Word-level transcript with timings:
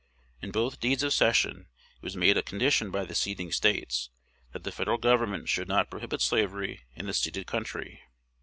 In 0.41 0.49
both 0.49 0.79
deeds 0.79 1.03
of 1.03 1.13
cession 1.13 1.67
it 1.97 2.01
was 2.01 2.15
made 2.17 2.35
a 2.35 2.41
condition 2.41 2.89
by 2.89 3.05
the 3.05 3.13
ceding 3.13 3.51
States 3.51 4.09
that 4.51 4.63
the 4.63 4.71
Federal 4.71 4.97
Government 4.97 5.47
should 5.47 5.67
not 5.67 5.91
prohibit 5.91 6.21
slavery 6.23 6.81
in 6.95 7.05
the 7.05 7.13
ceded 7.13 7.45
country. 7.45 8.01